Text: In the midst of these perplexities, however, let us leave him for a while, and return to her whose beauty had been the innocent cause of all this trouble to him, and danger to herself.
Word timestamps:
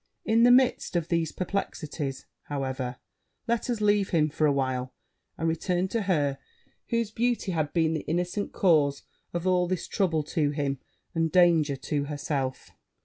In 0.25 0.41
the 0.41 0.49
midst 0.49 0.95
of 0.95 1.09
these 1.09 1.31
perplexities, 1.31 2.25
however, 2.45 2.95
let 3.47 3.69
us 3.69 3.81
leave 3.81 4.09
him 4.09 4.31
for 4.31 4.47
a 4.47 4.51
while, 4.51 4.95
and 5.37 5.47
return 5.47 5.87
to 5.89 6.01
her 6.01 6.39
whose 6.87 7.11
beauty 7.11 7.51
had 7.51 7.71
been 7.71 7.93
the 7.93 8.07
innocent 8.07 8.51
cause 8.51 9.03
of 9.31 9.45
all 9.45 9.67
this 9.67 9.87
trouble 9.87 10.23
to 10.23 10.49
him, 10.49 10.79
and 11.13 11.31
danger 11.31 11.75
to 11.75 12.05
herself. 12.05 12.71